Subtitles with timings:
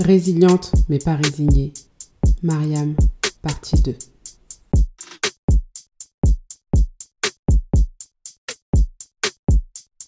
[0.00, 1.72] Résiliente mais pas résignée.
[2.42, 2.96] Mariam,
[3.42, 3.94] partie 2.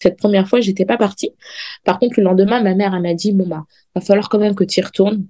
[0.00, 1.34] Cette première fois, j'étais pas partie.
[1.84, 3.64] Par contre, le lendemain, ma mère m'a dit bon bah,
[3.94, 5.26] va falloir quand même que tu y retournes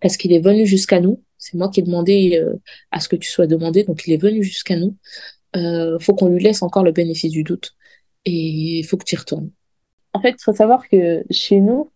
[0.00, 1.22] parce qu'il est venu jusqu'à nous.
[1.36, 2.54] C'est moi qui ai demandé euh,
[2.90, 4.96] à ce que tu sois demandé, donc il est venu jusqu'à nous.
[5.56, 7.74] Euh, faut qu'on lui laisse encore le bénéfice du doute
[8.24, 9.50] et il faut que tu y retournes.
[10.14, 11.90] En fait, il faut savoir que chez nous,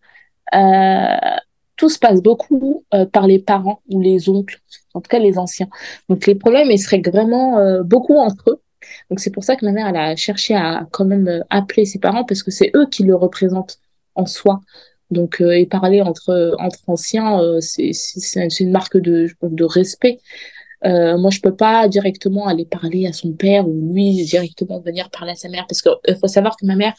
[0.53, 1.37] euh,
[1.79, 4.59] tout se passe beaucoup euh, par les parents ou les oncles,
[4.93, 5.69] en tout cas les anciens.
[6.09, 8.61] Donc les problèmes, ils seraient vraiment euh, beaucoup entre eux.
[9.09, 11.85] Donc c'est pour ça que ma mère, elle a cherché à quand même euh, appeler
[11.85, 13.79] ses parents parce que c'est eux qui le représentent
[14.15, 14.59] en soi.
[15.09, 16.53] Donc et parler entre
[16.85, 20.19] anciens, c'est une marque de respect.
[20.85, 25.09] Euh, moi, je peux pas directement aller parler à son père ou lui directement venir
[25.09, 26.93] parler à sa mère parce qu'il euh, faut savoir que ma mère,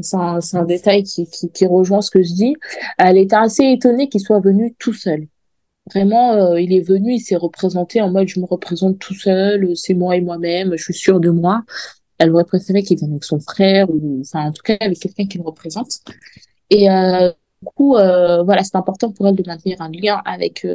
[0.00, 2.56] c'est un, un, détail qui, qui, qui, rejoint ce que je dis,
[2.98, 5.26] elle était assez étonnée qu'il soit venu tout seul.
[5.92, 9.76] Vraiment, euh, il est venu, il s'est représenté en mode je me représente tout seul,
[9.76, 11.62] c'est moi et moi-même, je suis sûre de moi.
[12.18, 15.26] Elle aurait préféré qu'il vienne avec son frère ou enfin en tout cas avec quelqu'un
[15.26, 16.00] qui le représente.
[16.68, 17.30] Et euh,
[17.62, 20.66] du coup, euh, voilà, c'est important pour elle de maintenir un lien avec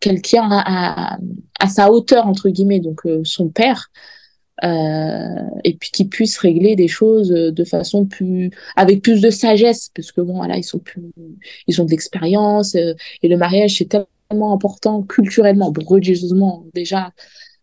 [0.00, 1.18] quelqu'un à,
[1.58, 3.90] à, sa hauteur entre guillemets donc euh, son père
[4.64, 9.90] euh, et puis qui puisse régler des choses de façon plus avec plus de sagesse
[9.94, 11.02] parce que bon voilà ils sont plus
[11.66, 13.88] ils ont de l'expérience euh, et le mariage c'est
[14.28, 17.12] tellement important culturellement religieusement déjà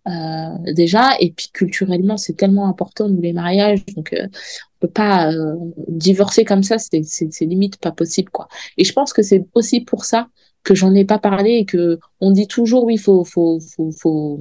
[0.07, 4.93] euh, déjà et puis culturellement c'est tellement important nous les mariages donc euh, on peut
[4.93, 5.31] pas
[5.89, 7.01] divorcer comme ça c'est
[7.41, 8.47] limite pas possible quoi.
[8.77, 10.29] Et je pense que c'est aussi pour ça
[10.65, 14.39] que j'en ai pas parlé et que on dit toujours oui faut faut faut faut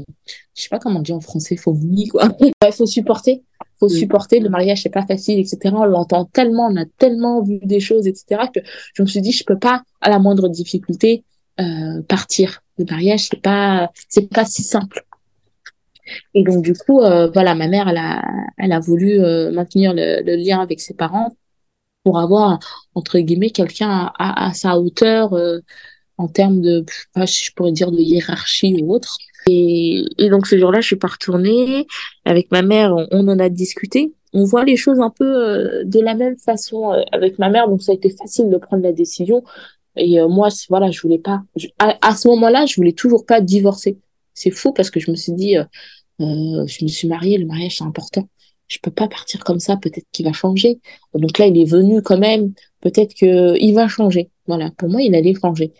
[0.56, 2.30] je sais pas comment on dit en français faut oui quoi.
[2.40, 3.44] Il faut supporter.
[3.78, 4.40] Faut supporter.
[4.40, 8.06] Le mariage c'est pas facile etc on l'entend tellement on a tellement vu des choses
[8.06, 8.60] etc que
[8.94, 11.24] je me suis dit je peux pas à la moindre difficulté
[11.60, 12.62] euh, partir.
[12.78, 15.04] Le mariage c'est pas c'est pas si simple.
[16.34, 18.22] Et donc du coup euh, voilà ma mère elle a
[18.58, 21.36] elle a voulu euh, maintenir le, le, lien avec ses parents
[22.04, 22.58] pour avoir
[22.94, 25.60] entre guillemets quelqu'un à, à, sa hauteur euh,
[26.16, 29.18] en termes de, je sais pas si je pourrais dire de hiérarchie ou autre.
[29.48, 31.86] Et, et donc ce jour-là, je suis pas retournée.
[32.24, 34.12] Avec ma mère, on, en a discuté.
[34.32, 37.68] On voit les choses un peu euh, de la même façon euh, avec ma mère,
[37.68, 39.44] donc ça a été facile de prendre la décision.
[39.96, 41.42] Et euh, moi, voilà, je voulais pas.
[41.78, 43.98] À, à, ce moment-là, je voulais toujours pas divorcer.
[44.32, 45.56] C'est fou parce que je me suis dit,
[46.18, 48.28] je me suis mariée, le mariage c'est important.
[48.66, 49.76] Je peux pas partir comme ça.
[49.76, 50.80] Peut-être qu'il va changer.
[51.14, 52.54] Donc là, il est venu quand même.
[52.80, 54.30] Peut-être que il va changer.
[54.48, 55.72] Voilà, pour moi, il allait changer.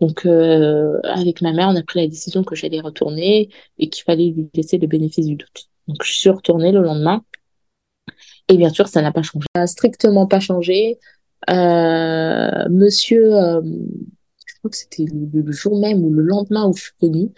[0.00, 3.48] Donc, euh, avec ma mère, on a pris la décision que j'allais retourner
[3.78, 5.68] et qu'il fallait lui laisser le bénéfice du doute.
[5.88, 7.24] Donc, je suis retournée le lendemain.
[8.48, 9.46] Et bien sûr, ça n'a pas changé.
[9.54, 10.98] Ça n'a strictement pas changé.
[11.50, 13.60] Euh, monsieur, euh,
[14.46, 17.30] je crois que c'était le, le, jour même ou le lendemain où je suis venue,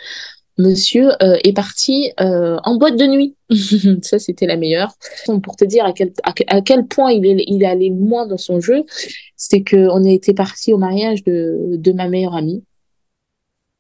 [0.60, 3.36] monsieur euh, est parti euh, en boîte de nuit.
[4.02, 4.94] ça, c'était la meilleure.
[5.42, 8.84] Pour te dire à quel, point il est, il allé loin dans son jeu,
[9.36, 12.62] c'est que on était parti au mariage de, ma meilleure amie.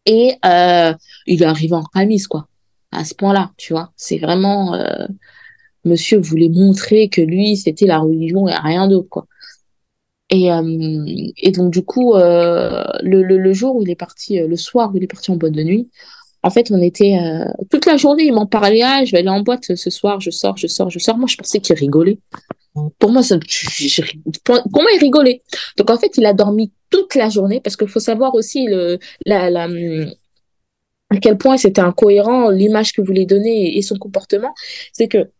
[0.06, 0.92] Et euh,
[1.26, 2.48] il est arrivé en camis, quoi.
[2.90, 3.92] À ce point-là, tu vois.
[3.96, 4.76] C'est vraiment...
[5.84, 9.26] Monsieur voulait montrer que lui, c'était la religion et rien d'autre, quoi.
[10.30, 10.50] Et,
[11.52, 15.30] donc, du coup, le, jour où il est parti, le soir où il est parti
[15.30, 15.88] en boîte de nuit,
[16.42, 19.28] en fait, on était euh, toute la journée, il m'en parlait, ah, je vais aller
[19.28, 21.18] en boîte ce soir, je sors, je sors, je sors.
[21.18, 22.18] Moi, je pensais qu'il rigolait.
[22.98, 24.02] Pour moi, ça, je, je,
[24.44, 25.42] pour il rigolait.
[25.76, 28.98] Donc, en fait, il a dormi toute la journée parce qu'il faut savoir aussi le,
[31.10, 34.54] à quel point c'était incohérent l'image que vous voulez donner et son comportement.
[34.92, 35.30] C'est que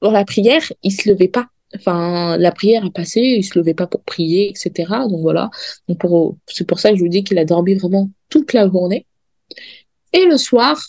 [0.00, 1.46] pour la prière, il se levait pas.
[1.74, 4.72] Enfin, la prière a passé, il se levait pas pour prier, etc.
[5.08, 5.50] Donc voilà.
[5.88, 8.68] Donc pour, c'est pour ça que je vous dis qu'il a dormi vraiment toute la
[8.68, 9.06] journée.
[10.12, 10.80] Et le soir,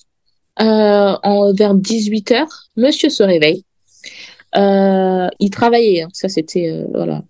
[0.62, 2.48] euh, en, vers 18h,
[2.78, 3.66] monsieur se réveille.
[4.56, 6.10] Euh, il travaillait, hein.
[6.13, 7.24] ça c'était, euh, voilà,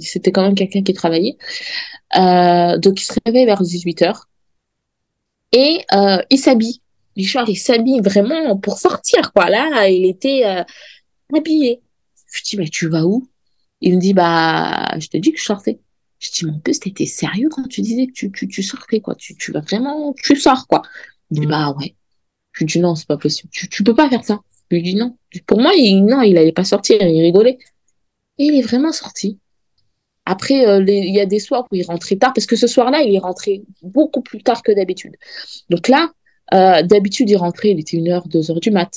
[0.00, 1.36] c'était quand même quelqu'un qui travaillait.
[2.14, 4.14] Donc il se réveille vers 18h
[5.52, 5.80] et
[6.30, 6.80] il s'habille.
[7.16, 9.50] Il s'habille vraiment pour sortir, quoi.
[9.50, 10.44] Là, il était
[11.34, 11.82] habillé.
[12.32, 13.28] Je dis, mais tu vas où?
[13.80, 15.80] Il me dit, bah, je te dis que je sortais.
[16.18, 19.00] Je dis, mais en plus, t'étais sérieux quand tu disais que tu, tu, tu sortais,
[19.00, 19.14] quoi.
[19.14, 20.82] Tu, tu vas vraiment, tu sors, quoi.
[21.30, 21.94] Il me dit, bah ouais.
[22.52, 23.48] Je lui dis, non, c'est pas possible.
[23.52, 24.40] Tu, tu peux pas faire ça.
[24.70, 25.16] Je lui dis, non.
[25.46, 27.58] Pour moi, il, non, il allait pas sortir, il rigolait.
[28.38, 29.38] Et il est vraiment sorti.
[30.24, 33.02] Après, euh, il y a des soirs où il rentrait tard, parce que ce soir-là,
[33.02, 35.14] il est rentré beaucoup plus tard que d'habitude.
[35.70, 36.10] Donc là,
[36.52, 38.90] euh, d'habitude, il rentrait, il était une heure, deux heures du mat.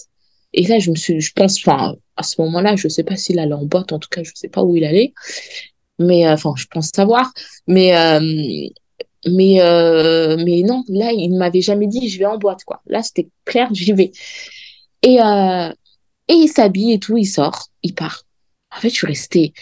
[0.53, 3.39] Et là, je me suis, je pense, enfin, à ce moment-là, je sais pas s'il
[3.39, 5.13] allait en boîte, en tout cas, je sais pas où il allait.
[6.01, 7.31] Mais, euh, enfin, je pense savoir.
[7.67, 7.91] Mais,
[9.27, 9.59] mais,
[10.43, 12.81] mais non, là, il ne m'avait jamais dit, je vais en boîte, quoi.
[12.87, 14.11] Là, c'était clair, j'y vais.
[15.03, 18.23] Et, et il s'habille et tout, il sort, il part.
[18.75, 19.53] En fait, je suis restée,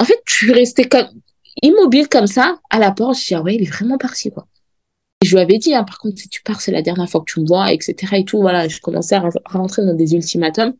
[0.00, 1.08] en fait, je suis restée comme
[1.62, 3.18] immobile comme ça à la porte.
[3.18, 4.46] Je dis, ah ouais, il est vraiment parti, quoi.
[5.22, 7.30] Je lui avais dit, hein, par contre, si tu pars, c'est la dernière fois que
[7.30, 8.16] tu me vois, etc.
[8.16, 8.40] et tout.
[8.40, 10.72] Voilà, je commençais à rentrer dans des ultimatums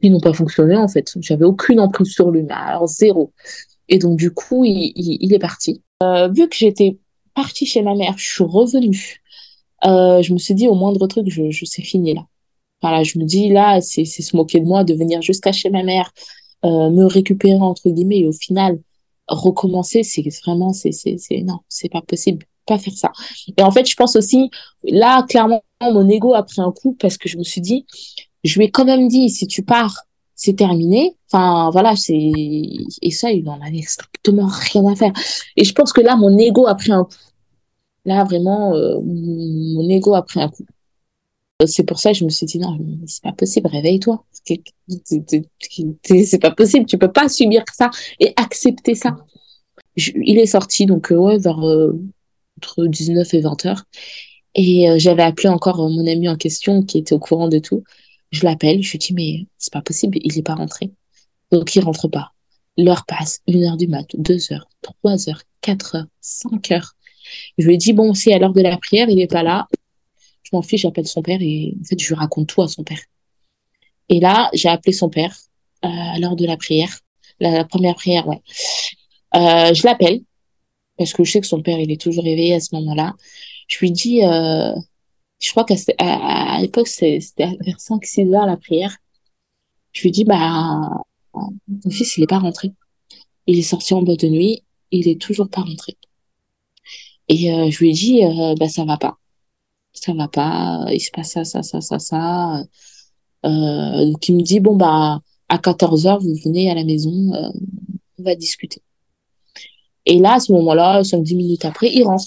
[0.00, 1.12] qui n'ont pas fonctionné, en fait.
[1.20, 3.32] J'avais aucune emprise sur lui, alors zéro.
[3.88, 5.82] Et donc, du coup, il, est parti.
[6.02, 6.98] Euh, vu que j'étais
[7.34, 9.22] partie chez ma mère, je suis revenue.
[9.84, 12.22] Euh, je me suis dit, au moindre truc, je, je sais fini là.
[12.82, 15.82] Voilà, je me dis, là, c'est se moquer de moi de venir jusqu'à chez ma
[15.82, 16.12] mère,
[16.64, 18.78] euh, me récupérer entre guillemets et au final
[19.28, 23.12] recommencer c'est vraiment c'est c'est non c'est pas possible pas faire ça
[23.54, 24.50] et en fait je pense aussi
[24.82, 27.84] là clairement mon ego a pris un coup parce que je me suis dit
[28.44, 30.04] je lui ai quand même dit si tu pars
[30.36, 32.32] c'est terminé enfin voilà c'est
[33.02, 35.12] et ça il en avait strictement rien à faire
[35.56, 37.14] et je pense que là mon ego a pris un coup
[38.04, 40.64] là vraiment euh, mon ego a pris un coup
[41.66, 44.24] c'est pour ça que je me suis dit, non, c'est pas possible, réveille-toi.
[46.02, 47.90] C'est pas possible, tu peux pas subir ça
[48.20, 49.16] et accepter ça.
[49.96, 51.98] il est sorti, donc, euh, ouais, vers euh,
[52.58, 53.84] entre 19 et 20 heures.
[54.54, 57.84] Et euh, j'avais appelé encore mon ami en question qui était au courant de tout.
[58.34, 60.90] Je l'appelle, je lui dis, mais c'est pas possible, il est pas rentré.
[61.52, 62.32] Donc, il rentre pas.
[62.76, 66.94] L'heure passe, une heure du mat, deux heures, trois heures, quatre heures, cinq heures.
[67.58, 69.68] Je lui dit, bon, c'est à l'heure de la prière, il est pas là,
[70.42, 72.82] je m'en fiche, j'appelle son père et en fait, je lui raconte tout à son
[72.82, 72.98] père.
[74.08, 75.36] Et là, j'ai appelé son père
[75.84, 76.98] euh, à l'heure de la prière,
[77.38, 78.42] la, première prière, ouais.
[79.36, 80.22] Euh, je l'appelle
[80.98, 83.14] parce que je sais que son père, il est toujours réveillé à ce moment-là.
[83.68, 84.74] Je lui dis, euh,
[85.40, 88.96] je crois qu'à à, l'époque, c'était vers 5-6 heures la prière.
[89.92, 90.90] Je lui dis, bah,
[91.34, 92.72] mon fils, il est pas rentré.
[93.46, 95.96] Il est sorti en boîte de nuit, il est toujours pas rentré.
[97.28, 99.18] Et euh, je lui ai dit, euh, bah, ça va pas
[99.94, 102.62] ça va pas, il se passe ça, ça, ça, ça, ça.
[103.46, 107.50] Euh, donc il me dit, bon, bah, à 14h, vous venez à la maison, euh,
[108.18, 108.82] on va discuter.
[110.06, 112.24] Et là, à ce moment-là, 5-10 minutes après, il rentre.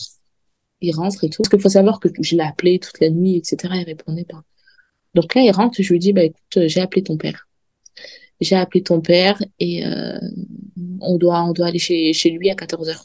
[0.82, 1.42] Il rentre et tout.
[1.42, 3.74] Parce qu'il faut savoir que je l'ai appelé toute la nuit, etc.
[3.78, 4.44] Il répondait pas.
[5.16, 7.48] Donc là, il rentre, je lui dis, bah écoute, j'ai appelé ton père.
[8.40, 10.20] J'ai appelé ton père et euh,
[11.02, 13.04] on doit on doit aller chez, chez lui à 14h.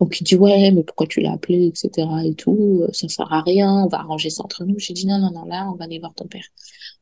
[0.00, 3.42] Donc il dit ouais mais pourquoi tu l'as appelé etc et tout ça sert à
[3.42, 5.84] rien on va arranger ça entre nous j'ai dit non non non là on va
[5.84, 6.44] aller voir ton père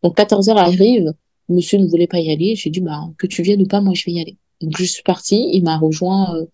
[0.02, 1.14] donc 14 heures arrive
[1.48, 3.94] monsieur ne voulait pas y aller j'ai dit bah que tu viennes ou pas moi
[3.94, 6.46] je vais y aller donc je suis partie il m'a rejoint euh,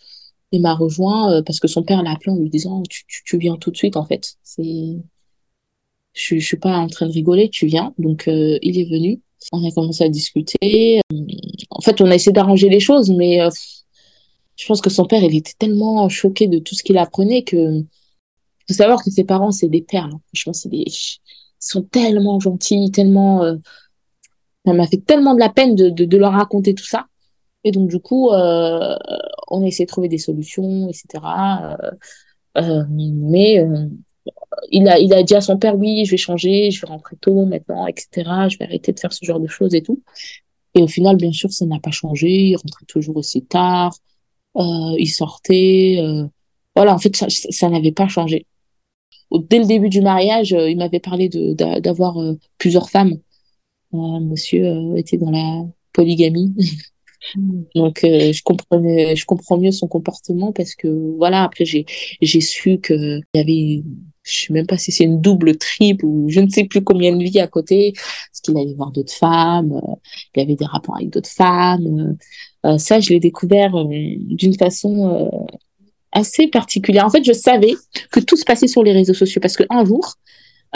[0.54, 3.38] il m'a rejoint euh, parce que son père l'a appelé en lui disant tu, tu,
[3.38, 4.96] viens tout de suite en fait c'est
[6.12, 9.20] je, je suis pas en train de rigoler tu viens donc euh, il est venu
[9.52, 11.00] on a commencé à discuter
[11.70, 13.40] en fait on a essayé d'arranger les choses mais
[14.56, 17.84] je pense que son père, était tellement choqué de tout ce qu'il apprenait que
[18.68, 20.10] faut savoir que ses parents, c'est des perles.
[20.14, 20.20] Hein.
[20.28, 21.18] Franchement, c'est ils
[21.58, 23.56] sont tellement gentils, tellement, euh...
[24.64, 27.06] ça m'a fait tellement de la peine de, de, leur raconter tout ça.
[27.64, 28.96] Et donc, du coup, euh,
[29.48, 31.24] on a essayé de trouver des solutions, etc.
[31.80, 31.90] Euh,
[32.58, 33.88] euh, mais euh,
[34.70, 37.16] il a, il a dit à son père, oui, je vais changer, je vais rentrer
[37.16, 38.48] tôt maintenant, etc.
[38.48, 40.02] Je vais arrêter de faire ce genre de choses et tout.
[40.74, 42.28] Et au final, bien sûr, ça n'a pas changé.
[42.28, 43.94] Il rentrait toujours aussi tard
[44.56, 45.96] euh, il sortait.
[46.00, 46.26] Euh,
[46.76, 48.46] voilà, en fait, ça, ça n'avait pas changé.
[49.32, 52.16] Dès le début du mariage, euh, il m'avait parlé d'avoir
[52.58, 53.18] plusieurs femmes.
[53.92, 56.54] monsieur était dans la polygamie.
[57.74, 63.20] Donc je comprenais, je comprends mieux son comportement parce que voilà après j'ai su que
[63.34, 63.84] il y avait
[64.22, 67.14] je sais même pas si c'est une double triple ou je ne sais plus combien
[67.14, 69.80] de vies à côté parce qu'il allait voir d'autres femmes,
[70.34, 72.16] il avait des rapports avec d'autres femmes,
[72.64, 75.54] euh, ça, je l'ai découvert euh, d'une façon euh,
[76.12, 77.04] assez particulière.
[77.04, 77.74] En fait, je savais
[78.10, 80.14] que tout se passait sur les réseaux sociaux parce qu'un jour,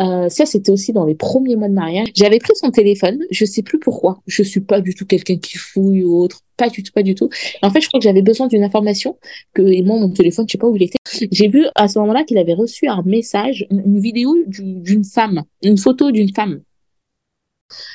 [0.01, 2.09] euh, ça, c'était aussi dans les premiers mois de mariage.
[2.15, 4.21] J'avais pris son téléphone, je sais plus pourquoi.
[4.27, 7.15] Je suis pas du tout quelqu'un qui fouille ou autre, pas du tout, pas du
[7.15, 7.29] tout.
[7.63, 9.19] en fait, je crois que j'avais besoin d'une information
[9.55, 10.99] que et moi, mon téléphone, je sais pas où il était.
[11.33, 15.79] J'ai vu à ce moment-là qu'il avait reçu un message, une vidéo d'une femme, une
[15.79, 16.61] photo d'une femme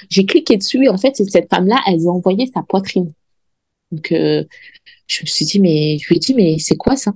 [0.10, 3.13] J'ai cliqué dessus et en fait, cette femme-là, elle a envoyé sa poitrine.
[3.91, 4.43] Donc, euh,
[5.07, 7.13] je me suis dit, mais je lui ai dit, mais c'est quoi ça?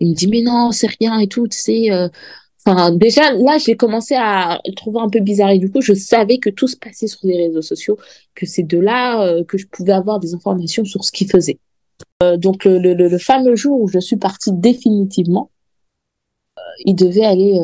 [0.00, 1.90] Il me dit, mais non, c'est rien et tout, tu sais.
[1.90, 2.08] Euh,
[2.92, 6.38] déjà, là, j'ai commencé à le trouver un peu bizarre et du coup, je savais
[6.38, 7.98] que tout se passait sur les réseaux sociaux,
[8.34, 11.58] que c'est de là euh, que je pouvais avoir des informations sur ce qu'il faisait.
[12.36, 15.50] donc, le, fameux jour où je suis partie définitivement,
[16.84, 17.58] il devait aller,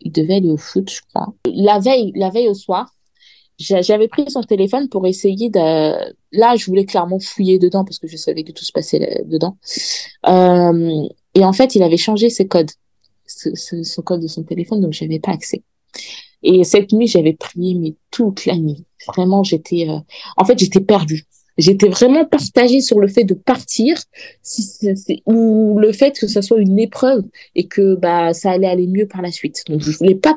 [0.00, 1.34] il devait aller au foot, je crois.
[1.46, 2.94] La veille, la veille au soir,
[3.60, 5.60] j'avais pris son téléphone pour essayer de
[6.32, 9.58] là je voulais clairement fouiller dedans parce que je savais que tout se passait dedans
[10.26, 11.02] euh,
[11.34, 12.70] et en fait il avait changé ses codes
[13.54, 15.62] son code de son téléphone donc j'avais pas accès.
[16.42, 18.84] Et cette nuit j'avais prié mais toute la nuit.
[19.06, 19.98] Vraiment j'étais euh,
[20.36, 21.26] en fait j'étais perdue.
[21.58, 24.02] J'étais vraiment partagée sur le fait de partir
[24.42, 24.64] si
[25.26, 29.06] ou le fait que ça soit une épreuve et que bah ça allait aller mieux
[29.06, 29.64] par la suite.
[29.68, 30.34] Donc je voulais pas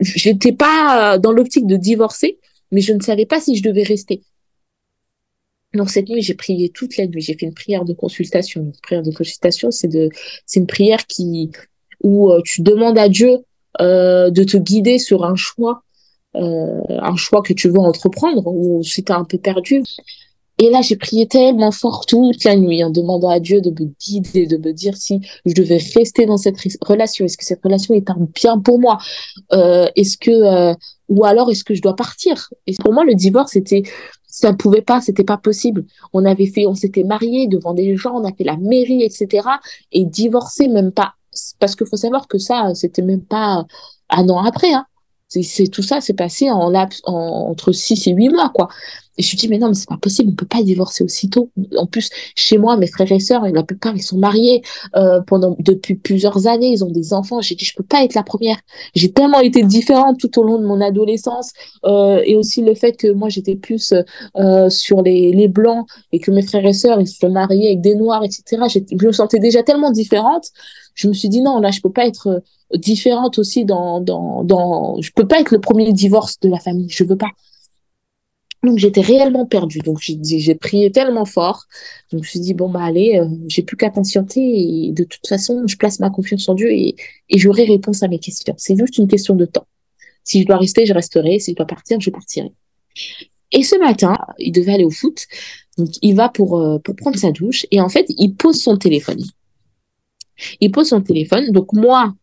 [0.00, 2.38] j'étais pas dans l'optique de divorcer
[2.72, 4.22] mais je ne savais pas si je devais rester.
[5.74, 7.20] Donc cette nuit j'ai prié toute la nuit.
[7.20, 8.62] J'ai fait une prière de consultation.
[8.62, 10.08] Une prière de consultation c'est de
[10.46, 11.50] c'est une prière qui
[12.06, 13.38] où euh, tu demandes à Dieu
[13.80, 15.82] euh, de te guider sur un choix
[16.36, 19.82] euh, un choix que tu veux entreprendre ou si tu es un peu perdu
[20.58, 23.90] et là, j'ai prié tellement fort toute la nuit en demandant à Dieu de me
[24.00, 27.26] guider, de me dire si je devais rester dans cette relation.
[27.26, 28.96] Est-ce que cette relation est un bien pour moi?
[29.52, 30.74] Est-ce que
[31.10, 32.48] ou alors est-ce que je dois partir?
[32.66, 33.54] Et pour moi, le divorce
[34.36, 35.84] ça ne pouvait pas, c'était pas possible.
[36.12, 39.48] On avait fait, on s'était mariés devant des gens, on a fait la mairie, etc.
[39.92, 41.14] Et divorcer même pas,
[41.58, 43.64] parce qu'il faut savoir que ça, c'était même pas
[44.10, 44.72] un an après.
[44.72, 44.86] Hein.
[45.28, 46.72] C'est tout ça, s'est passé en,
[47.04, 48.68] entre six et huit mois, quoi.
[49.18, 51.50] Et je me dit, mais non, mais c'est pas possible, on peut pas divorcer aussitôt.
[51.76, 54.62] En plus, chez moi, mes frères et sœurs, la plupart, ils sont mariés
[54.94, 57.40] euh, pendant depuis plusieurs années, ils ont des enfants.
[57.40, 58.58] J'ai dit, je peux pas être la première.
[58.94, 61.52] J'ai tellement été différente tout au long de mon adolescence,
[61.84, 63.94] euh, et aussi le fait que moi, j'étais plus
[64.36, 67.80] euh, sur les, les blancs et que mes frères et sœurs, ils se mariés avec
[67.80, 68.62] des noirs, etc.
[68.68, 70.46] Je me sentais déjà tellement différente.
[70.94, 72.42] Je me suis dit, non, là, je peux pas être
[72.74, 76.88] différente aussi dans, dans, dans, je peux pas être le premier divorce de la famille.
[76.88, 77.30] Je veux pas.
[78.62, 79.80] Donc j'étais réellement perdue.
[79.80, 81.66] Donc j'ai prié tellement fort.
[82.10, 85.04] Donc je me suis dit bon bah allez, euh, j'ai plus qu'à patienter et de
[85.04, 86.96] toute façon je place ma confiance en Dieu et,
[87.28, 88.54] et j'aurai réponse à mes questions.
[88.56, 89.66] C'est juste une question de temps.
[90.24, 91.38] Si je dois rester, je resterai.
[91.38, 92.52] Si je dois partir, je partirai.
[93.52, 95.26] Et ce matin, il devait aller au foot.
[95.78, 98.76] Donc il va pour euh, pour prendre sa douche et en fait il pose son
[98.78, 99.22] téléphone.
[100.60, 101.52] Il pose son téléphone.
[101.52, 102.14] Donc moi,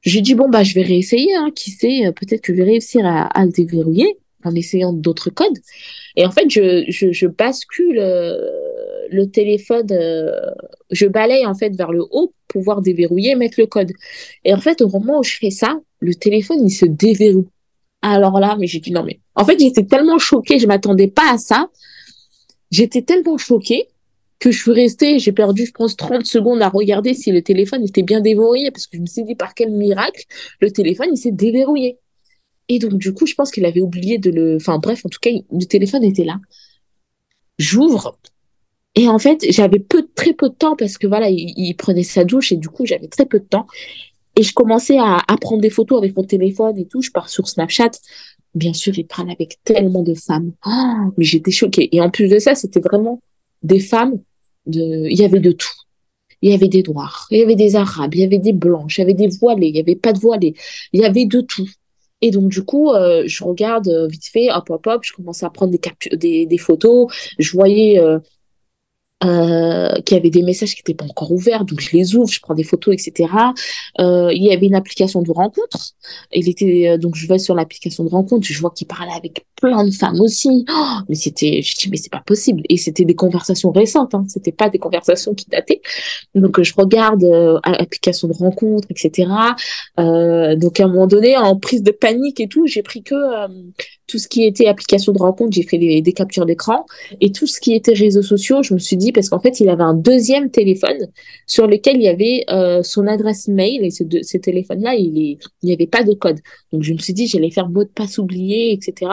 [0.00, 1.34] j'ai dit bon bah je vais réessayer.
[1.34, 1.50] Hein.
[1.54, 5.30] Qui sait, euh, peut-être que je vais réussir à, à le déverrouiller en essayant d'autres
[5.30, 5.58] codes.
[6.16, 8.36] Et en fait, je, je, bascule euh,
[9.10, 10.30] le téléphone, euh,
[10.90, 13.92] je balaye en fait vers le haut pour pouvoir déverrouiller et mettre le code.
[14.44, 17.46] Et en fait, au moment où je fais ça, le téléphone, il se déverrouille.
[18.02, 21.32] Alors là, mais j'ai dit non, mais en fait, j'étais tellement choquée, je m'attendais pas
[21.32, 21.68] à ça.
[22.70, 23.88] J'étais tellement choquée
[24.42, 27.84] que je suis restée, j'ai perdu, je pense, 30 secondes à regarder si le téléphone
[27.84, 30.24] était bien déverrouillé parce que je me suis dit par quel miracle,
[30.60, 31.98] le téléphone, il s'est déverrouillé.
[32.68, 34.56] Et donc, du coup, je pense qu'il avait oublié de le.
[34.56, 36.40] Enfin, bref, en tout cas, le téléphone était là.
[37.58, 38.18] J'ouvre.
[38.94, 42.24] Et en fait, j'avais peu, très peu de temps parce que voilà, il, prenait sa
[42.24, 43.66] douche et du coup, j'avais très peu de temps.
[44.36, 47.02] Et je commençais à, prendre des photos avec mon téléphone et tout.
[47.02, 47.90] Je pars sur Snapchat.
[48.54, 50.52] Bien sûr, il parle avec tellement de femmes.
[50.66, 51.88] Oh, mais j'étais choquée.
[51.94, 53.22] Et en plus de ça, c'était vraiment
[53.62, 54.20] des femmes.
[54.66, 55.06] De...
[55.08, 55.72] Il y avait de tout.
[56.42, 58.98] Il y avait des noirs, il y avait des arabes, il y avait des blanches,
[58.98, 60.54] il y avait des voilés, il y avait pas de voilés.
[60.92, 61.68] Il y avait de tout.
[62.22, 65.42] Et donc, du coup, euh, je regarde euh, vite fait, hop, hop, hop, je commence
[65.42, 67.12] à prendre des, des, des photos.
[67.38, 68.00] Je voyais
[69.24, 72.30] euh, euh, qu'il avait des messages qui n'étaient pas encore ouverts, donc je les ouvre,
[72.30, 73.32] je prends des photos, etc.
[74.00, 75.92] Euh, il y avait une application de rencontre.
[76.32, 79.46] Il était euh, donc je vais sur l'application de rencontre, je vois qu'il parlait avec
[79.60, 80.64] plein de femmes aussi.
[80.70, 82.62] Oh, mais c'était, je dis mais c'est pas possible.
[82.68, 85.82] Et c'était des conversations récentes, hein, c'était pas des conversations qui dataient.
[86.34, 89.30] Donc je regarde euh, l'application de rencontre, etc.
[89.98, 93.14] Euh, donc à un moment donné, en prise de panique et tout, j'ai pris que
[94.12, 96.84] tout ce qui était application de rencontre, j'ai fait des captures d'écran
[97.22, 99.70] et tout ce qui était réseaux sociaux, je me suis dit parce qu'en fait, il
[99.70, 100.98] avait un deuxième téléphone
[101.46, 105.72] sur lequel il y avait euh, son adresse mail et ce, ce téléphone-là, il n'y
[105.72, 106.40] avait pas de code.
[106.72, 109.10] Donc, je me suis dit, j'allais faire mot de passe oublié, etc.,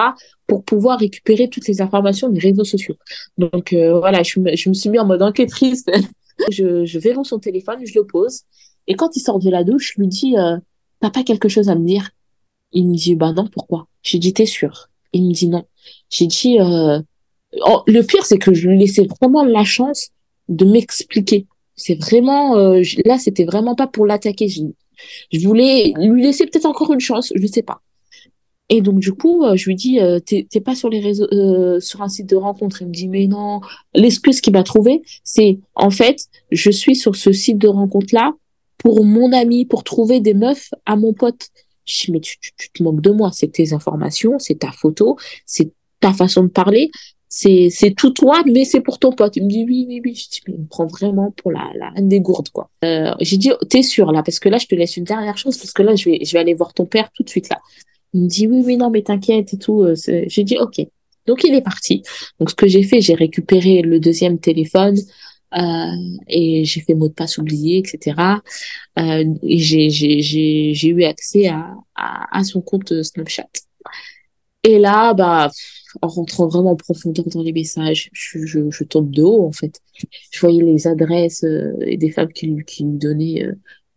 [0.48, 2.96] pour pouvoir récupérer toutes les informations des réseaux sociaux.
[3.38, 5.86] Donc, euh, voilà, je me, suis mis en mode enquêtrice.
[6.52, 8.42] je, je verrouille son téléphone, je le pose.
[8.88, 10.58] Et quand il sort de la douche, je lui dis, euh,
[11.00, 12.10] t'as pas quelque chose à me dire?
[12.74, 13.89] Il me dit, bah non, pourquoi?
[14.04, 14.90] J'ai dit, t'es sûr?
[15.14, 15.66] Il me dit non.
[16.10, 17.00] J'ai dit, euh,
[17.62, 20.10] Oh, le pire, c'est que je lui laissais vraiment la chance
[20.50, 21.48] de m'expliquer.
[21.76, 24.48] C'est vraiment, euh, là, c'était vraiment pas pour l'attaquer.
[24.48, 27.82] Je, voulais lui laisser peut-être encore une chance, je sais pas.
[28.72, 31.28] Et donc, du coup, je lui dis, t'es pas sur les réseaux,
[31.80, 32.84] sur un site de rencontre.
[32.84, 33.62] Il me dit, mais non.
[33.96, 38.34] L'excuse qu'il m'a trouvé, c'est, en fait, je suis sur ce site de rencontre-là
[38.78, 41.50] pour mon ami, pour trouver des meufs à mon pote.
[42.10, 43.32] Mais tu, tu, te moques de moi.
[43.34, 46.92] C'est tes informations, c'est ta photo, c'est ta façon de parler.
[47.32, 49.36] C'est, tout toi, mais c'est pour ton pote.
[49.36, 50.16] Il me dit, oui, oui, oui.
[50.16, 52.70] Je il me prend vraiment pour la, la des gourdes, quoi.
[52.84, 54.24] Euh, j'ai dit, t'es sûr, là?
[54.24, 56.34] Parce que là, je te laisse une dernière chose, parce que là, je vais, je
[56.34, 57.60] vais aller voir ton père tout de suite, là.
[58.14, 59.84] Il me dit, oui, oui, non, mais t'inquiète et tout.
[59.84, 60.82] Euh, j'ai dit, OK.
[61.28, 62.02] Donc, il est parti.
[62.40, 64.96] Donc, ce que j'ai fait, j'ai récupéré le deuxième téléphone,
[65.52, 68.42] et j'ai fait mot de passe oublié, etc.
[69.00, 73.48] Euh, et j'ai, j'ai, j'ai, j'ai eu accès à, à, son compte Snapchat.
[74.64, 75.50] Et là, bah,
[76.02, 79.52] en rentrant vraiment en profondeur dans les messages, je, je, je tombe de haut, en
[79.52, 79.82] fait.
[80.32, 83.54] Je voyais les adresses euh, et des femmes qui, qui me donnaient euh,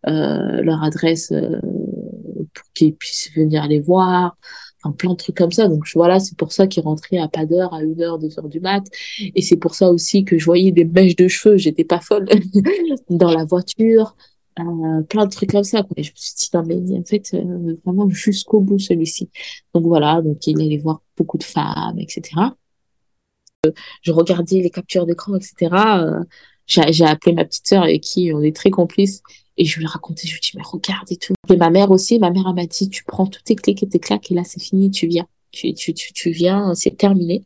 [0.09, 1.61] euh leur adresse euh,
[2.55, 4.37] pour qu'ils puissent venir les voir
[4.83, 5.69] enfin, plein de trucs comme ça.
[5.69, 8.49] Donc voilà, c'est pour ça qu'il rentrait à pas d'heure, à une heure, deux heures
[8.49, 8.85] du mat.
[9.19, 12.29] Et c'est pour ça aussi que je voyais des mèches de cheveux, j'étais pas folle,
[13.11, 14.17] dans la voiture.
[14.59, 15.83] Euh, plein de trucs comme ça.
[15.97, 19.31] Et je me suis dit, non, mais en fait, euh, vraiment jusqu'au bout celui-ci.
[19.75, 22.53] Donc voilà, donc il allait voir beaucoup de femmes, etc.
[24.03, 25.71] Je regardais les captures d'écran, etc.
[26.01, 26.25] Euh,
[26.67, 29.23] j'ai appelé ma petite sœur avec qui on est très complices
[29.57, 31.35] et je lui ai raconté, je lui dit, mais regarde et tout.
[31.51, 33.99] Et ma mère aussi, ma mère m'a dit, tu prends toutes tes clics et tes
[33.99, 35.27] claques et là, c'est fini, tu viens.
[35.51, 37.45] Tu, tu, tu, tu viens, c'est terminé.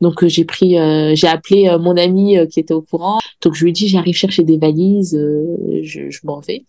[0.00, 3.20] Donc, euh, j'ai pris, euh, j'ai appelé euh, mon ami qui était au courant.
[3.42, 5.18] Donc, je lui ai dit, j'arrive chercher des valises,
[5.82, 6.64] je, je m'en vais.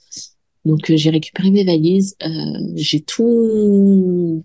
[0.66, 2.16] Donc, j'ai récupéré mes valises,
[2.76, 4.44] j'ai tout,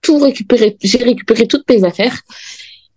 [0.00, 2.20] tout récupéré, j'ai récupéré toutes mes affaires.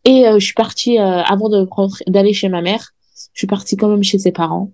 [0.05, 1.67] Et je suis partie, avant de
[2.07, 2.93] d'aller chez ma mère,
[3.33, 4.71] je suis partie quand même chez ses parents.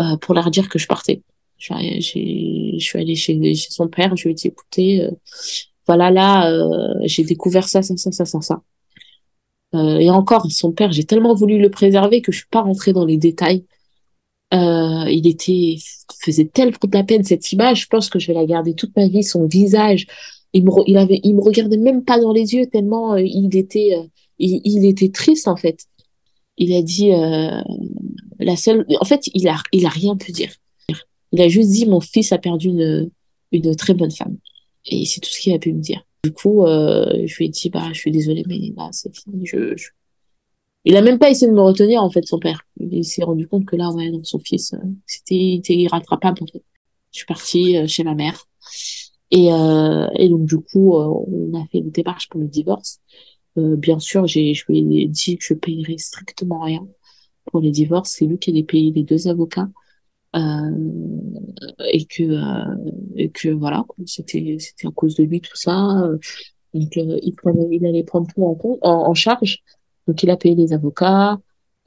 [0.00, 1.22] Euh, pour leur dire que je partais.
[1.58, 1.66] Je
[2.00, 5.10] suis allée chez, son père, je lui ai dit, écoutez, euh,
[5.86, 8.62] voilà, là, euh, j'ai découvert ça, ça, ça, ça, ça, ça.
[9.74, 13.04] et encore, son père, j'ai tellement voulu le préserver que je suis pas rentrée dans
[13.04, 13.64] les détails.
[14.52, 15.76] il était,
[16.22, 17.82] faisait tellement de la peine cette image.
[17.82, 19.22] Je pense que je vais la garder toute ma vie.
[19.22, 20.06] Son visage,
[20.54, 23.94] il me, avait, il me regardait même pas dans les yeux tellement il était,
[24.38, 25.86] il, était triste en fait.
[26.58, 27.10] Il a dit,
[28.38, 30.52] la seule, en fait, il a, il a rien pu dire.
[31.32, 33.10] Il a juste dit, mon fils a perdu une,
[33.52, 34.36] une très bonne femme.
[34.86, 36.04] Et c'est tout ce qu'il a pu me dire.
[36.24, 39.46] Du coup, euh, je lui ai dit, bah, je suis désolée, mais là, c'est fini.
[39.46, 39.74] Je,
[40.84, 42.62] Il a même pas essayé de me retenir, en fait, son père.
[42.78, 46.46] Il s'est rendu compte que là, ouais, donc son fils, euh, c'était, c'était irrattrapable, en
[46.46, 46.62] fait.
[47.12, 48.46] Je suis partie euh, chez ma mère.
[49.30, 53.00] Et, euh, et donc, du coup, on a fait le démarche pour le divorce.
[53.56, 56.86] Bien sûr, j'ai, je lui ai dit que je payerais strictement rien
[57.50, 59.68] pour les divorces, c'est lui qui allait payer les deux avocats.
[60.34, 60.70] Euh,
[61.90, 66.08] et que euh, et que voilà c'était c'était à cause de lui tout ça.
[66.74, 69.62] Donc euh, il prenait il allait prendre tout en compte en, charge.
[70.06, 71.38] Donc il a payé les avocats.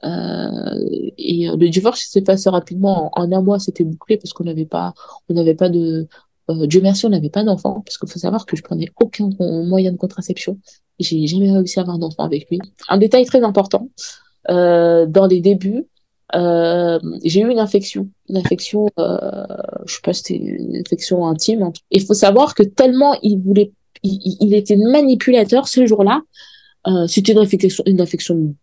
[0.04, 3.10] Euh, et le divorce s'est passé rapidement.
[3.18, 4.94] En, un mois c'était bouclé parce qu'on n'avait pas
[5.28, 6.06] on n'avait pas de
[6.48, 9.92] Dieu merci on n'avait pas d'enfant parce qu'il faut savoir que je prenais aucun moyen
[9.92, 10.58] de contraception
[11.00, 13.88] j'ai jamais réussi à avoir d'enfant avec lui un détail très important
[14.50, 15.86] euh, dans les débuts,
[16.34, 19.46] euh, j'ai eu une infection, une infection, euh,
[19.86, 21.70] je sais pas, c'était une infection intime.
[21.90, 26.22] Il faut savoir que tellement il voulait, il, il était manipulateur ce jour-là.
[26.86, 28.54] Euh, c'était une infection, une infection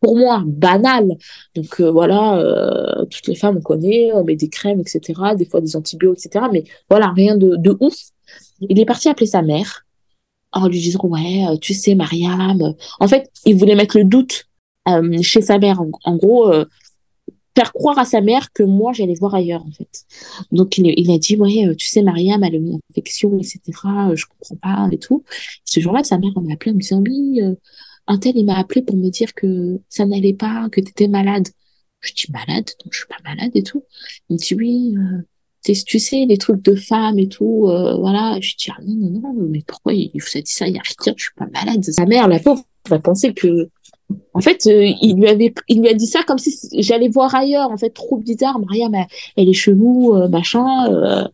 [0.00, 1.16] pour moi banale.
[1.54, 5.20] Donc euh, voilà, euh, toutes les femmes on connaît, on met des crèmes, etc.
[5.36, 6.46] Des fois des antibiotiques, etc.
[6.52, 7.96] Mais voilà, rien de, de ouf.
[8.60, 9.86] Il est parti appeler sa mère
[10.52, 12.74] en lui disant ouais, tu sais Mariam.
[12.98, 14.46] En fait, il voulait mettre le doute
[14.88, 15.80] euh, chez sa mère.
[16.04, 16.64] En, gros, euh,
[17.56, 20.04] faire croire à sa mère que moi j'allais voir ailleurs en fait.
[20.52, 23.60] Donc il, il a dit ouais euh, tu sais Mariam elle a une infection etc.
[24.14, 25.24] Je comprends pas et tout.
[25.64, 27.40] Ce jour-là sa mère m'a appelé en me disant oui
[28.10, 31.08] un tel il m'a appelé pour me dire que ça n'allait pas que tu étais
[31.08, 31.48] malade.
[32.00, 32.70] Je dis malade?
[32.84, 33.84] Donc je suis pas malade et tout.
[34.28, 34.94] Il me dit oui
[35.84, 37.62] tu sais les trucs de femmes et tout
[38.00, 38.38] voilà.
[38.40, 40.66] Je dis ah, non non non mais pourquoi il vous a dit ça?
[40.66, 41.84] Il y a rien je suis pas malade.
[41.84, 43.70] Sa mère la pauvre va penser que
[44.34, 47.34] en fait, euh, il lui avait, il lui a dit ça comme si j'allais voir
[47.34, 47.70] ailleurs.
[47.70, 48.58] En fait, trop bizarre.
[48.58, 50.92] Maria, mais elle est chelou, euh, machin.
[50.92, 51.28] Euh.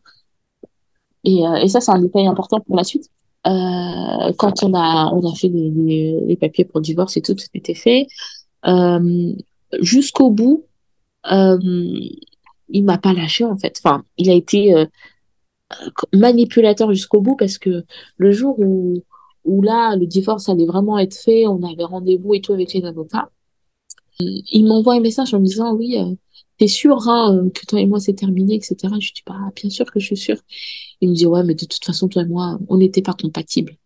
[1.25, 3.11] et, et, ça, c'est un détail important pour la suite.
[4.39, 8.07] Quand on a, on a fait les, papiers pour divorce et tout, tout était fait.
[9.81, 10.65] Jusqu'au bout,
[11.25, 13.81] il m'a pas lâché en fait.
[13.83, 14.87] Enfin, il a été
[16.13, 17.85] manipulateur jusqu'au bout parce que
[18.17, 19.03] le jour où
[19.47, 22.85] où là, le divorce allait vraiment être fait, on avait rendez-vous et tout avec les
[22.85, 23.31] avocats.
[24.19, 26.15] Il m'envoie un message en me disant, oui, euh,
[26.59, 28.99] t'es sûr hein, que toi et moi c'est terminé, etc.
[29.01, 30.39] Je dis, bah, bien sûr que je suis sûre.
[31.01, 33.77] Il me dit, ouais, mais de toute façon, toi et moi, on n'était pas compatibles.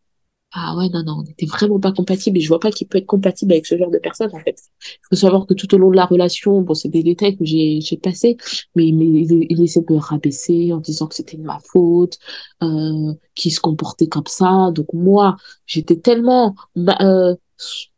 [0.52, 2.98] Ah ouais, non, non, on n'était vraiment pas compatibles et je vois pas qu'il peut
[2.98, 4.60] être compatible avec ce genre de personne, en fait.
[4.82, 7.44] Il faut savoir que tout au long de la relation, bon, c'est des détails que
[7.44, 8.36] j'ai, j'ai passés,
[8.74, 12.18] mais, il, il essaie de me rabaisser en disant que c'était de ma faute,
[12.64, 14.72] euh, qu'il se comportait comme ça.
[14.74, 17.36] Donc moi, j'étais tellement, euh,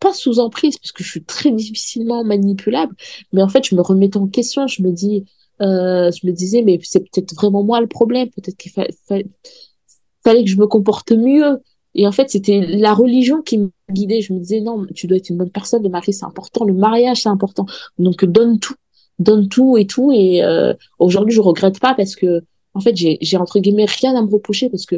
[0.01, 2.95] pas sous emprise, parce que je suis très difficilement manipulable,
[3.33, 5.25] mais en fait, je me remettais en question, je me dis,
[5.61, 10.51] euh, je me disais, mais c'est peut-être vraiment moi le problème, peut-être qu'il fallait que
[10.51, 11.61] je me comporte mieux,
[11.95, 14.23] et en fait, c'était la religion qui me guidait.
[14.23, 16.73] Je me disais, non, tu dois être une bonne personne, le mari, c'est important, le
[16.73, 17.67] mariage, c'est important.
[17.99, 18.75] Donc, donne tout,
[19.19, 20.13] donne tout et tout.
[20.13, 22.43] Et euh, aujourd'hui, je regrette pas parce que,
[22.75, 24.97] en fait, j'ai, j'ai entre guillemets rien à me reprocher parce que,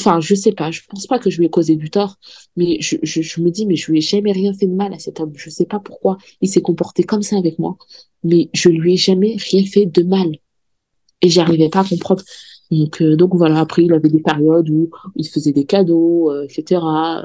[0.00, 2.16] enfin, je sais pas, je pense pas que je lui ai causé du tort,
[2.56, 2.96] mais je,
[3.40, 5.32] me dis, mais je lui ai jamais rien fait de mal à cet homme.
[5.36, 7.76] Je sais pas pourquoi il s'est comporté comme ça avec moi,
[8.24, 10.30] mais je lui ai jamais rien fait de mal.
[11.22, 12.22] Et j'arrivais pas à comprendre.
[12.70, 16.44] Donc, euh, donc voilà, après, il avait des périodes où il faisait des cadeaux, euh,
[16.44, 16.80] etc.
[16.80, 17.22] Euh,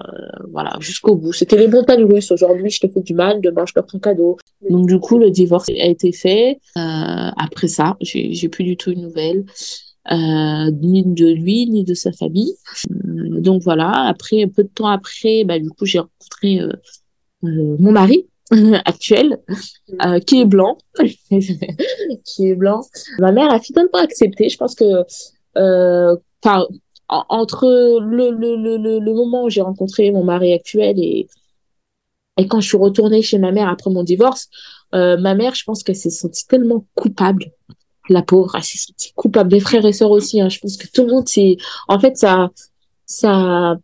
[0.52, 1.34] voilà, jusqu'au bout.
[1.34, 2.32] C'était les montagnes russes.
[2.32, 4.38] Aujourd'hui, je te fais du mal, demain, je te prends un cadeau.
[4.70, 6.60] Donc, du coup, le divorce a été fait.
[6.76, 9.46] après ça, j'ai plus du tout une nouvelle.
[10.12, 12.54] Ni de lui, ni de sa famille.
[12.94, 16.60] donc voilà, après, peu de temps après, bah, du coup, j'ai rencontré
[17.42, 18.28] mon mari,
[18.86, 19.40] actuel,
[20.06, 22.82] euh, qui est blanc, qui est blanc.
[23.20, 24.50] Ma mère a finalement accepté.
[24.50, 25.04] Je pense que
[25.58, 26.16] euh,
[27.08, 31.28] entre le, le, le, le moment où j'ai rencontré mon mari actuel et,
[32.38, 34.50] et quand je suis retournée chez ma mère après mon divorce,
[34.94, 37.52] euh, ma mère, je pense qu'elle s'est sentie tellement coupable.
[38.10, 39.54] La pauvre, elle s'est sentie coupable.
[39.54, 40.42] Mes frères et sœurs aussi.
[40.42, 40.50] Hein.
[40.50, 42.52] Je pense que tout le monde, c'est, en fait, ça,
[43.06, 43.78] ça,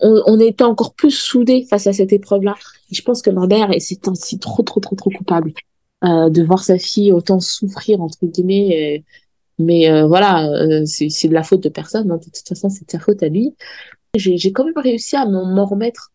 [0.00, 2.54] on, on était encore plus soudés face à cette épreuve-là.
[2.90, 5.52] Je pense que ma mère est ainsi trop, trop, trop, trop coupable
[6.04, 9.04] euh, de voir sa fille autant souffrir, entre guillemets.
[9.58, 12.10] mais euh, voilà, euh, c'est de la faute de personne.
[12.10, 12.18] Hein.
[12.18, 13.54] De toute façon, c'est sa faute à lui.
[14.16, 16.12] J'ai quand même réussi à m'en remettre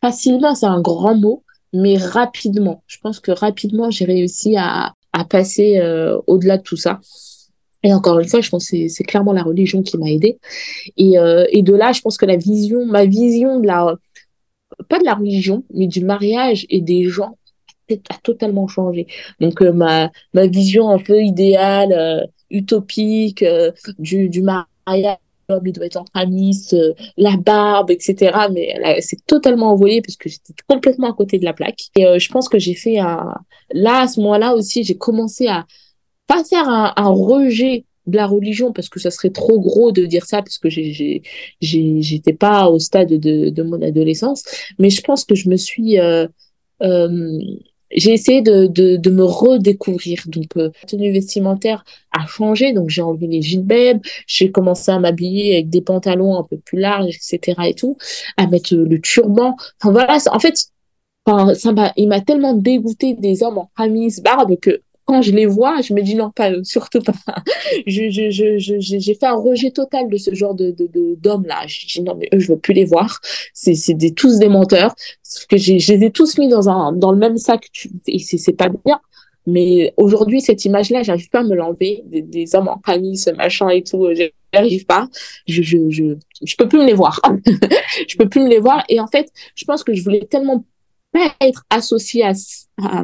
[0.00, 2.82] facilement, c'est un grand mot, mais rapidement.
[2.86, 7.00] Je pense que rapidement, j'ai réussi à, à passer euh, au-delà de tout ça.
[7.82, 10.38] Et encore une fois, je pense que c'est clairement la religion qui m'a aidée.
[10.96, 13.94] Et, euh, et de là, je pense que la vision, ma vision de la,
[14.88, 17.38] pas de la religion, mais du mariage et des gens
[17.90, 19.06] a totalement changé.
[19.40, 25.18] Donc euh, ma, ma vision un peu idéale, euh, utopique euh, du, du mariage,
[25.64, 26.68] il doit être en tramis,
[27.16, 28.36] la barbe, etc.
[28.52, 31.80] Mais c'est totalement envoyé parce que j'étais complètement à côté de la plaque.
[31.96, 33.34] Et je pense que j'ai fait un...
[33.72, 35.66] Là, à ce moment-là aussi, j'ai commencé à
[36.26, 40.26] pas faire un, rejet de la religion parce que ça serait trop gros de dire
[40.26, 44.44] ça parce que j'étais pas au stade de, de mon adolescence
[44.78, 46.26] mais je pense que je me suis euh,
[46.82, 47.38] euh,
[47.94, 50.22] j'ai essayé de, de, de, me redécouvrir.
[50.26, 52.72] Donc, euh, la tenue vestimentaire a changé.
[52.72, 54.00] Donc, j'ai enlevé les gilbebs.
[54.26, 57.54] J'ai commencé à m'habiller avec des pantalons un peu plus larges, etc.
[57.66, 57.96] et tout.
[58.36, 59.56] À mettre le turban.
[59.80, 60.18] Enfin, voilà.
[60.30, 60.56] En fait,
[61.26, 65.46] ça m'a, il m'a tellement dégoûté des hommes en camis, barbe que quand je les
[65.46, 67.14] vois, je me dis non, pas surtout pas.
[67.86, 71.46] je, je, je, j'ai fait un rejet total de ce genre de, de, de d'hommes
[71.46, 71.66] là.
[71.66, 73.20] Je dis non, mais eux, je veux plus les voir.
[73.52, 74.94] C'est, des, tous des menteurs.
[75.22, 77.68] Parce que j'ai, je les ai tous mis dans un, dans le même sac.
[78.06, 79.00] Et c'est, pas bien.
[79.46, 82.02] Mais aujourd'hui, cette image-là, j'arrive pas à me l'enlever.
[82.06, 84.08] Des, des hommes en famille, ce machin et tout,
[84.52, 85.08] j'arrive pas.
[85.46, 87.20] Je, je, je, je peux plus me les voir.
[88.08, 88.84] je peux plus me les voir.
[88.88, 90.64] Et en fait, je pense que je voulais tellement
[91.12, 92.32] pas être associée à,
[92.82, 93.02] à,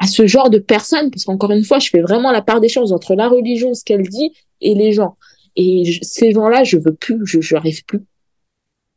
[0.00, 2.70] à ce genre de personnes, parce qu'encore une fois, je fais vraiment la part des
[2.70, 4.32] choses entre la religion, ce qu'elle dit,
[4.62, 5.16] et les gens.
[5.56, 8.00] Et ces gens-là, je veux plus, je n'arrive plus.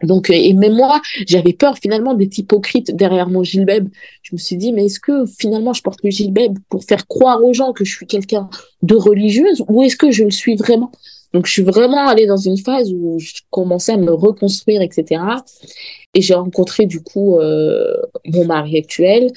[0.01, 3.89] Donc, euh, et même moi, j'avais peur finalement d'être hypocrite derrière mon gilbeb.
[4.21, 7.43] Je me suis dit, mais est-ce que finalement je porte le gilbeb pour faire croire
[7.43, 8.49] aux gens que je suis quelqu'un
[8.81, 10.91] de religieuse ou est-ce que je le suis vraiment?
[11.33, 15.21] Donc, je suis vraiment allée dans une phase où je commençais à me reconstruire, etc.
[16.13, 17.95] Et j'ai rencontré du coup euh,
[18.25, 19.31] mon mari actuel.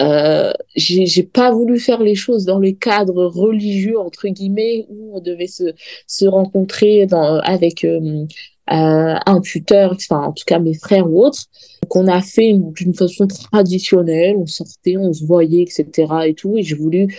[0.00, 5.20] Euh, j'ai pas voulu faire les choses dans le cadre religieux entre guillemets où on
[5.20, 5.72] devait se
[6.06, 8.26] se rencontrer dans avec euh,
[8.70, 11.44] euh, un tuteur, enfin en tout cas mes frères ou autres.
[11.88, 15.86] qu'on a fait d'une façon traditionnelle, on sortait, on se voyait, etc.
[16.26, 16.58] et tout.
[16.58, 17.16] Et j'ai voulu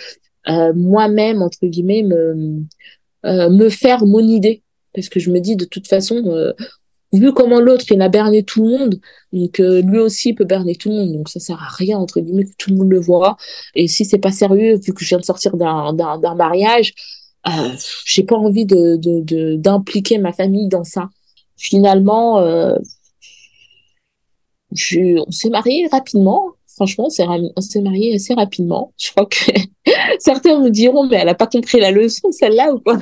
[0.47, 2.63] euh, moi-même entre guillemets me
[3.25, 6.23] me faire mon idée parce que je me dis de toute façon
[7.13, 8.99] vu comment l'autre il a berné tout le monde,
[9.33, 12.19] donc euh, lui aussi peut berner tout le monde, donc ça sert à rien entre
[12.19, 13.37] guillemets que tout le monde le voit.
[13.75, 16.93] Et si c'est pas sérieux, vu que je viens de sortir d'un mariage,
[17.47, 17.71] euh,
[18.05, 21.09] j'ai pas envie de d'impliquer ma famille dans ça.
[21.57, 22.75] Finalement, euh,
[24.71, 26.51] je, on s'est marié rapidement.
[26.67, 28.93] franchement, on s'est marié assez rapidement.
[28.97, 29.51] Je crois que
[30.19, 32.99] certains me diront, mais elle n'a pas compris la leçon, celle-là, ou quoi?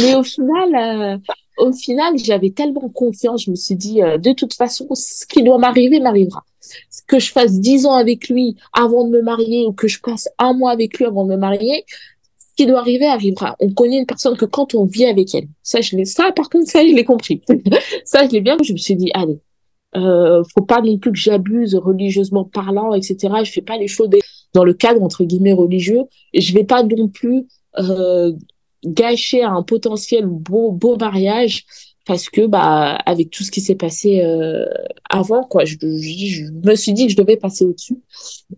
[0.00, 1.18] Mais au final, euh,
[1.58, 5.42] au final, j'avais tellement confiance, je me suis dit, euh, de toute façon, ce qui
[5.42, 6.44] doit m'arriver m'arrivera.
[7.06, 10.28] Que je fasse dix ans avec lui avant de me marier ou que je passe
[10.38, 11.84] un mois avec lui avant de me marier,
[12.38, 13.56] ce qui doit arriver arrivera.
[13.60, 16.50] On connaît une personne que quand on vit avec elle, ça, je l'ai, ça, par
[16.50, 17.42] contre, ça, je l'ai compris.
[18.04, 19.38] ça, je l'ai bien, je me suis dit, allez,
[19.96, 23.16] euh, faut pas non plus que j'abuse religieusement parlant, etc.
[23.44, 24.10] Je fais pas les choses
[24.52, 26.02] dans le cadre entre guillemets religieux.
[26.34, 27.46] Je vais pas non plus
[27.78, 28.32] euh,
[28.86, 31.66] gâcher un potentiel beau beau mariage
[32.06, 34.64] parce que bah avec tout ce qui s'est passé euh,
[35.10, 35.64] avant quoi.
[35.64, 37.98] Je, je, me suis dit que je devais passer au-dessus.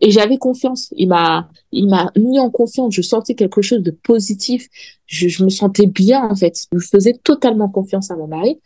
[0.02, 0.92] Et j'avais confiance.
[0.96, 2.94] Il m'a il m'a mis en confiance.
[2.94, 4.68] Je sentais quelque chose de positif.
[5.06, 6.66] Je, je me sentais bien en fait.
[6.72, 8.60] Je faisais totalement confiance à mon mari.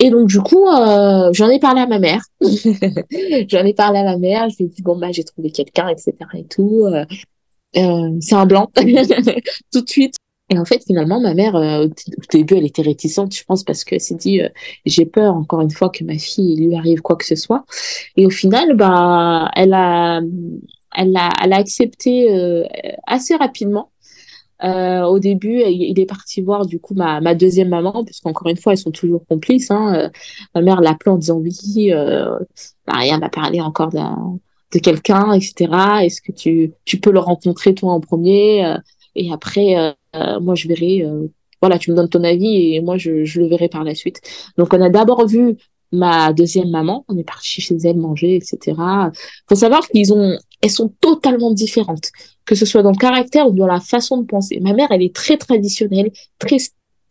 [0.00, 2.22] Et donc du coup euh, j'en ai parlé à ma mère.
[2.40, 4.48] J'en ai parlé à ma mère.
[4.50, 6.86] Je lui ai dit bon bah j'ai trouvé quelqu'un etc et tout.
[6.86, 7.04] Euh,
[7.76, 8.68] euh c'est un blanc.
[9.72, 10.14] Tout de suite
[10.50, 11.90] et en fait, finalement, ma mère, euh, au
[12.30, 14.48] début, elle était réticente, je pense, parce qu'elle s'est dit, euh,
[14.86, 17.64] j'ai peur, encore une fois, que ma fille lui arrive quoi que ce soit.
[18.16, 20.20] Et au final, bah, elle a,
[20.96, 22.64] elle a, elle a accepté euh,
[23.06, 23.90] assez rapidement.
[24.62, 28.72] au début, il est parti voir du coup ma, ma deuxième maman, puisqu'encore une fois,
[28.72, 29.70] elles sont toujours complices.
[29.70, 30.10] Hein.
[30.54, 31.92] ma mère l'appelait en disant oui,
[32.86, 35.54] Maria m'a parlé encore de quelqu'un, etc.
[36.02, 38.76] Est-ce que tu, tu peux le rencontrer toi en premier
[39.14, 39.92] Et après, euh,
[40.40, 41.26] moi je verrai, euh,
[41.60, 44.20] voilà, tu me donnes ton avis et moi je, je, le verrai par la suite.
[44.56, 45.56] Donc on a d'abord vu
[45.92, 48.76] ma deuxième maman, on est parti chez elle manger, etc.
[49.48, 52.10] Faut savoir qu'ils ont, elles sont totalement différentes,
[52.44, 54.60] que ce soit dans le caractère ou dans la façon de penser.
[54.60, 56.58] Ma mère, elle est très traditionnelle, très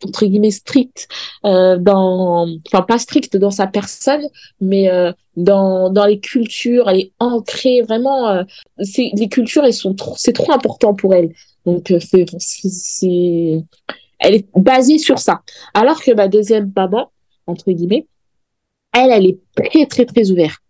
[0.04, 1.08] entre guillemets stricte
[1.44, 4.22] euh, dans enfin pas stricte dans sa personne
[4.60, 8.44] mais euh, dans dans les cultures elle est ancrée vraiment euh,
[8.80, 11.32] c'est les cultures elles sont c'est trop important pour elle
[11.68, 13.62] donc, euh, c'est,
[14.18, 15.42] elle est basée sur ça.
[15.74, 17.10] Alors que ma deuxième maman,
[17.46, 18.06] entre guillemets,
[18.94, 20.60] elle, elle est très, très, très ouverte.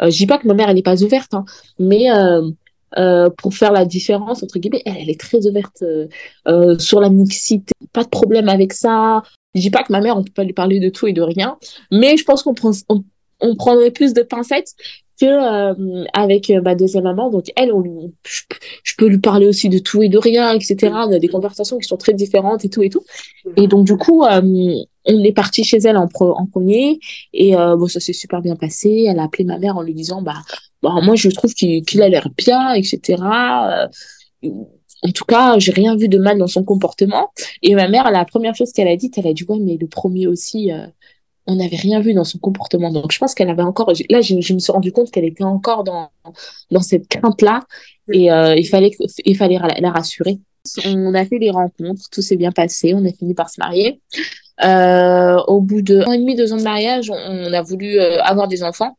[0.00, 1.44] Euh, je dis pas que ma mère, elle n'est pas ouverte, hein,
[1.78, 2.42] mais euh,
[2.98, 5.84] euh, pour faire la différence, entre guillemets, elle, elle est très ouverte
[6.80, 7.72] sur la mixité.
[7.92, 9.22] Pas de problème avec ça.
[9.54, 11.22] Je dis pas que ma mère, on peut pas lui parler de tout et de
[11.22, 11.56] rien,
[11.92, 14.74] mais je pense qu'on prend, on prendrait plus de pincettes
[15.26, 17.30] euh, avec euh, ma deuxième maman.
[17.30, 20.76] Donc elle, on, je, peux lui parler aussi de tout et de rien, etc.
[20.92, 23.04] On a des conversations qui sont très différentes et tout et tout.
[23.56, 24.40] Et donc du coup, euh,
[25.04, 27.00] on est parti chez elle en, premier
[27.32, 29.06] et bon, ça s'est super bien passé.
[29.08, 30.42] Elle a appelé ma mère en lui disant bah,
[30.82, 33.22] bah moi je trouve qu'il a l'air bien, etc.
[34.42, 37.30] en tout cas, j'ai rien vu de mal dans son comportement.
[37.62, 39.88] Et ma mère, la première chose qu'elle a dit, elle a dit ouais, mais le
[39.88, 40.70] premier aussi,
[41.46, 42.90] on n'avait rien vu dans son comportement.
[42.90, 45.84] Donc, je pense qu'elle avait encore, là, je, me suis rendu compte qu'elle était encore
[45.84, 46.10] dans,
[46.70, 47.60] dans cette crainte-là
[48.12, 48.90] et euh, il fallait,
[49.24, 50.38] il fallait la, rassurer.
[50.86, 54.00] On a fait les rencontres, tout s'est bien passé, on a fini par se marier.
[54.64, 58.22] Euh, au bout de un et demi, deux ans de mariage, on, a voulu euh,
[58.22, 58.96] avoir des enfants.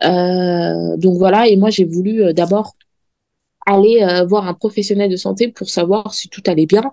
[0.00, 2.74] donc voilà, et moi j'ai voulu d'abord
[3.66, 6.90] aller euh, voir un professionnel de santé pour savoir si tout allait bien,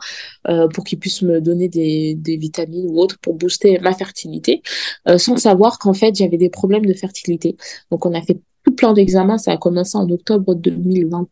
[0.48, 4.62] euh, pour qu'il puisse me donner des, des, vitamines ou autres pour booster ma fertilité,
[5.08, 7.58] euh, sans savoir qu'en fait j'avais des problèmes de fertilité.
[7.92, 11.28] Donc on a fait tout plein d'examens, ça a commencé en octobre 2020.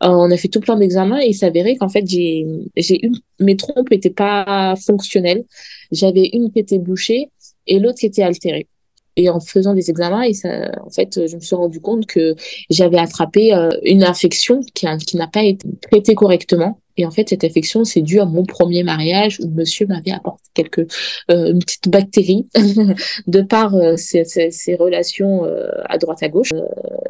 [0.00, 3.00] on a fait tout plein d'examens et il s'avérait qu'en fait j'ai j'ai
[3.40, 5.44] mes trompes étaient pas fonctionnelles.
[5.92, 7.30] J'avais une qui était bouchée
[7.66, 8.68] et l'autre qui était altérée
[9.16, 12.34] et en faisant des examens et ça, en fait je me suis rendu compte que
[12.70, 16.78] j'avais attrapé euh, une infection qui, qui n'a pas été traitée correctement.
[16.96, 20.44] Et en fait cette infection c'est dû à mon premier mariage où monsieur m'avait apporté
[20.54, 20.92] quelques
[21.30, 22.46] euh, une petite bactérie
[23.26, 26.52] de par euh, ces, ces, relations euh, à droite à gauche.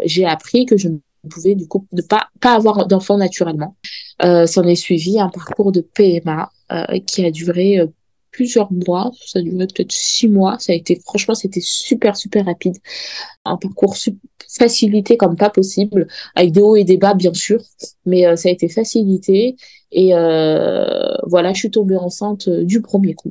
[0.05, 3.77] J'ai appris que je ne pouvais du coup ne pas pas avoir d'enfant naturellement.
[4.23, 6.51] Euh, s'en est suivi un parcours de PMA
[7.07, 7.79] qui a duré
[8.35, 12.77] plusieurs mois, ça duré peut-être six mois, ça a été, franchement, c'était super, super rapide.
[13.45, 13.97] Un parcours
[14.49, 17.63] facilité comme pas possible, avec des hauts et des bas, bien sûr,
[18.07, 19.57] mais euh, ça a été facilité.
[19.93, 23.31] Et euh, voilà, je suis tombée enceinte euh, du premier coup.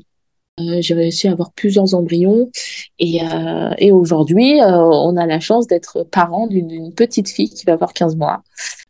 [0.79, 2.51] J'ai réussi à avoir plusieurs embryons
[2.99, 3.21] et,
[3.79, 8.15] et aujourd'hui, on a la chance d'être parent d'une petite fille qui va avoir 15
[8.15, 8.43] mois.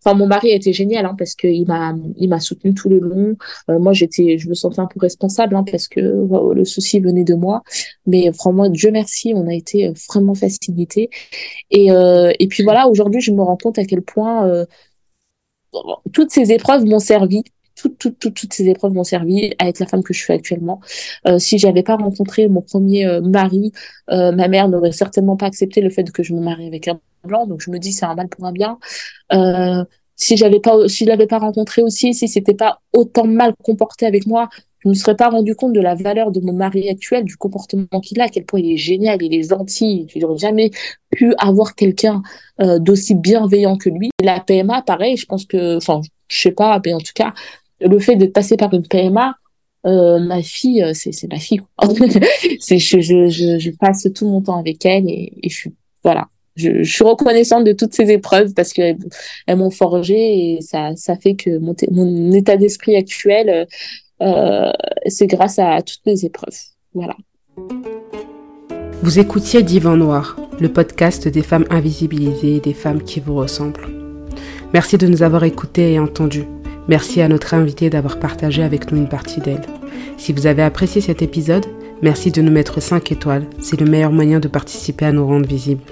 [0.06, 3.36] Mon mari a été génial hein, parce qu'il m'a il m'a soutenu tout le long.
[3.68, 7.36] moi, j'étais, je me sentais un peu responsable hein, parce que le souci venait de
[7.36, 7.64] moi.
[8.06, 11.10] Mais vraiment, Dieu merci, on a été vraiment facilité.
[11.72, 11.88] Et
[12.40, 14.66] et puis voilà, aujourd'hui, je me rends compte à quel point
[16.12, 17.44] toutes ces épreuves m'ont servi
[17.76, 20.34] toutes, toutes, toutes, toutes ces épreuves m'ont servi à être la femme que je suis
[20.34, 20.80] actuellement.
[21.28, 23.72] Euh, si j'avais pas rencontré mon premier euh, mari,
[24.12, 27.00] euh, ma mère n'aurait certainement pas accepté le fait que je me marie avec un
[27.24, 28.78] blanc, donc je me dis c'est un mal pour un bien.
[29.34, 29.84] Euh,
[30.16, 34.28] si j'avais pas, si l'avais pas rencontré aussi, si c'était pas autant mal comporté avec
[34.28, 37.38] moi, je me serais pas rendu compte de la valeur de mon mari actuel, du
[37.38, 40.08] comportement qu'il a, à quel point il est génial, il est gentil.
[40.14, 40.72] Je n'aurais jamais
[41.10, 42.22] pu avoir quelqu'un
[42.62, 44.12] euh, d'aussi bienveillant que lui.
[44.22, 47.34] La PMA, pareil, je pense que, enfin, je sais pas, mais en tout cas,
[47.80, 49.36] le fait de passer par une PMA,
[49.86, 51.62] euh, ma fille, c'est ma fille.
[51.82, 56.28] je, passe tout mon temps avec elle et je suis voilà.
[56.56, 58.98] Je, suis reconnaissante de toutes ces épreuves parce qu'elles
[59.48, 60.16] elles, m'ont forgé
[60.56, 63.68] et ça, ça fait que mon, état d'esprit actuel,
[64.22, 64.72] euh,
[65.08, 66.58] c'est grâce à toutes les épreuves.
[66.94, 67.16] Voilà.
[69.02, 73.88] Vous écoutiez Divan Noir, le podcast des femmes invisibilisées et des femmes qui vous ressemblent.
[74.74, 76.46] Merci de nous avoir écoutés et entendus.
[76.88, 79.62] Merci à notre invité d'avoir partagé avec nous une partie d'elle.
[80.18, 81.66] Si vous avez apprécié cet épisode,
[82.02, 83.46] merci de nous mettre 5 étoiles.
[83.60, 85.84] C'est le meilleur moyen de participer à nous rendre visibles.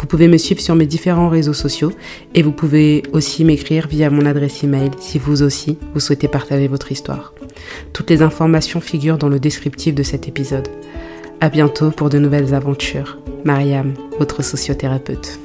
[0.00, 1.92] Vous pouvez me suivre sur mes différents réseaux sociaux
[2.34, 6.68] et vous pouvez aussi m'écrire via mon adresse email si vous aussi vous souhaitez partager
[6.68, 7.34] votre histoire.
[7.92, 10.68] Toutes les informations figurent dans le descriptif de cet épisode.
[11.42, 13.18] À bientôt pour de nouvelles aventures.
[13.44, 15.38] Mariam, votre sociothérapeute.